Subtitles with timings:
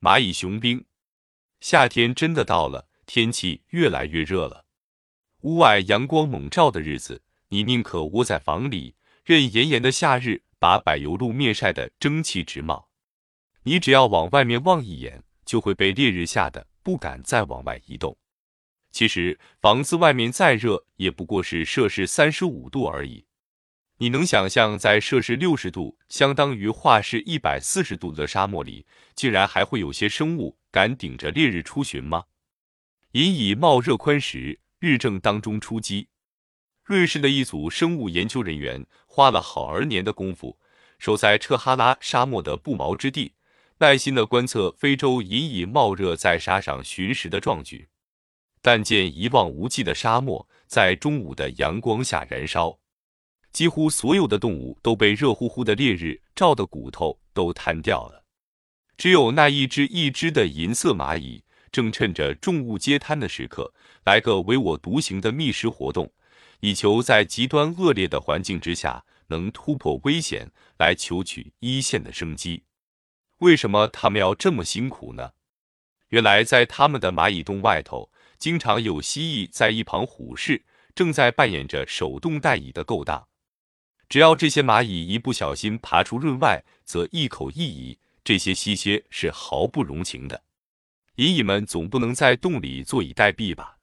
[0.00, 0.84] 蚂蚁雄兵。
[1.60, 4.64] 夏天真的到了，天气越来越热了。
[5.40, 12.88] 屋外阳光猛照的日子，你宁可窝在房里，任炎炎的夏日把柏油路面晒得蒸汽直冒。
[13.64, 18.16] 你只要往外面望一眼，就会被烈日吓得不敢再往外移动。
[18.90, 23.26] 其实房子外面再热，也不过是摄氏三十五度而已。
[24.00, 28.86] 你能想象在摄氏六十度，相当于华氏一百四十度的沙漠里，
[29.16, 32.24] 竟然还会有些生物敢顶着烈日出巡吗？
[33.12, 36.08] 引以冒热宽时，日正当中出击。
[36.84, 40.58] 瑞士的一组生物研究人员花了好儿年的功夫，
[41.00, 43.32] 守在彻哈拉沙漠的不毛之地，
[43.78, 47.88] 耐心的观测非洲引以冒热在沙上寻食的壮举。
[48.62, 52.78] 但见一望无际的沙漠在中午的阳光下燃烧，
[53.52, 58.24] 几乎所有的动物都被热乎乎的烈日照得骨头都瘫掉了，
[58.96, 63.72] 只有那一只一只的银色蚂蚁正趁着重物接瘫的时刻，
[64.04, 66.12] 来个唯我独行的觅食活动，
[66.60, 72.62] 以求在极端恶劣的环境之下能突破危险，来求取一线的生机。
[73.38, 75.32] 为什么他们要这么辛苦呢？
[76.08, 78.10] 原来在他们的蚂蚁洞外头。
[78.38, 83.26] 经常有蜥蜴在一旁虎视，正在扮演着手动带蚁的勾当。
[84.08, 90.42] 只要这些蚂蚁一不小心爬出润外，则一口一蚁，这些蜥蝎是毫不容情的。
[91.16, 93.76] 蚁蚁们总不能在洞里坐以待毙吧？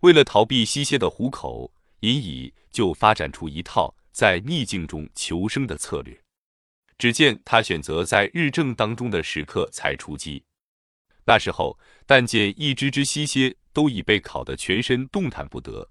[0.00, 6.20] 为了逃避蜥蝎的虎口，蚁蚁就发展出一套在逆境中求生的策略。
[6.98, 10.44] 只见他选择在日正当中的时刻才出击。
[11.24, 15.88] 那时候，但见一只只蜥蝎都已被烤得全身动弹不得，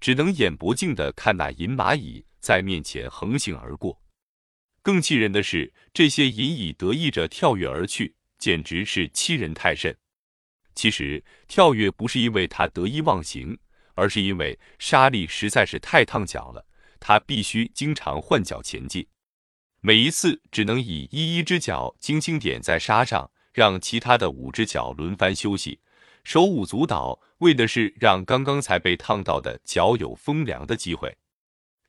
[0.00, 4.00] 只能眼不净的看那银蚂蚁在面前横行而过。
[4.82, 9.96] 更气人的是，这些银蚁得意着跳跃而去，简直是欺人太甚。
[10.74, 13.58] 其实，跳跃不是因为它得意忘形，
[13.94, 16.66] 而是因为沙粒实在是太烫脚了，
[16.98, 19.06] 它必须经常换脚前进，
[19.80, 23.30] 每一次只能以一一只脚轻轻点在沙上。
[23.52, 25.80] 让其他的五只脚轮番休息，
[26.24, 31.16] 手舞足蹈，为的是让刚刚才被烫到的脚有风凉的机会。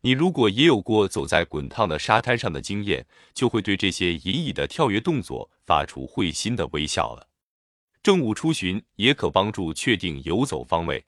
[0.02, 7.28] 你如果也有过走在滚烫的沙滩上的经验，就会对这些隐隐的跳跃动作发出会心的微笑了。
[8.02, 11.06] 正午出巡也可帮助确定游走方位。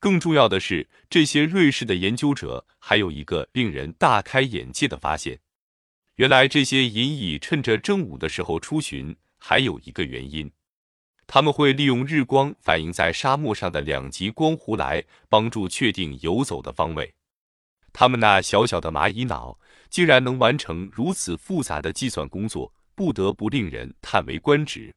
[0.00, 5.40] 更重要的是，这些瑞士的研究者还有一个令人大开眼界的发现：
[6.16, 9.16] 原来这些隐蚁趁着正午的时候出巡。
[9.40, 10.50] 还有一个原因，
[11.28, 17.14] 他们会利用日光反映在沙漠上的两极光弧来帮助确定游走的方位。
[17.92, 19.58] 他们那小小的蚂蚁脑
[19.90, 24.94] 竟然能完成如此复杂的计算工作，不得不令人叹为观止。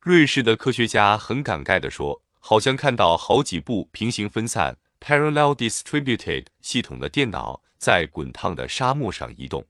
[0.00, 9.64] 瑞士的科学家很感慨地说：“好像看到好几部平行分散 （parallel distributed） 系统的电脑在滚烫的沙漠上移动。”